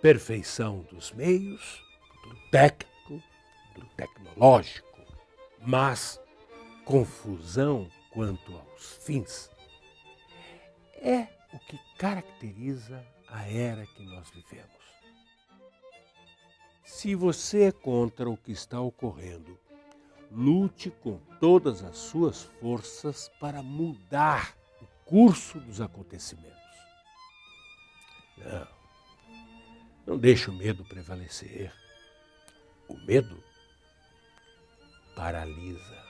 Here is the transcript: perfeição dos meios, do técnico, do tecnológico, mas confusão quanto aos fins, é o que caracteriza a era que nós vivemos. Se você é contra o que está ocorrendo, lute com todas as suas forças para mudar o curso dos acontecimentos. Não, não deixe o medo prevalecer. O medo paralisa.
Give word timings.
perfeição 0.00 0.80
dos 0.90 1.12
meios, 1.12 1.82
do 2.22 2.34
técnico, 2.50 3.22
do 3.74 3.84
tecnológico, 3.96 4.86
mas 5.60 6.20
confusão 6.84 7.90
quanto 8.10 8.56
aos 8.56 8.96
fins, 9.04 9.50
é 10.94 11.28
o 11.52 11.58
que 11.58 11.78
caracteriza 11.98 13.04
a 13.28 13.46
era 13.48 13.86
que 13.86 14.04
nós 14.04 14.30
vivemos. 14.30 14.78
Se 16.84 17.14
você 17.14 17.64
é 17.64 17.72
contra 17.72 18.28
o 18.28 18.36
que 18.36 18.50
está 18.50 18.80
ocorrendo, 18.80 19.58
lute 20.30 20.90
com 20.90 21.18
todas 21.38 21.84
as 21.84 21.96
suas 21.96 22.42
forças 22.42 23.30
para 23.38 23.62
mudar 23.62 24.56
o 24.80 24.86
curso 25.04 25.60
dos 25.60 25.80
acontecimentos. 25.80 26.56
Não, 28.38 28.77
não 30.08 30.16
deixe 30.16 30.48
o 30.48 30.54
medo 30.54 30.82
prevalecer. 30.86 31.70
O 32.88 32.96
medo 32.96 33.44
paralisa. 35.14 36.02